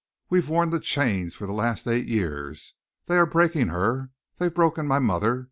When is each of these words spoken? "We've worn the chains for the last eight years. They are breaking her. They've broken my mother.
"We've 0.31 0.49
worn 0.49 0.71
the 0.71 0.79
chains 0.79 1.35
for 1.35 1.45
the 1.45 1.53
last 1.53 1.85
eight 1.87 2.07
years. 2.07 2.73
They 3.05 3.17
are 3.17 3.27
breaking 3.27 3.67
her. 3.67 4.09
They've 4.39 4.51
broken 4.51 4.87
my 4.87 4.97
mother. 4.97 5.39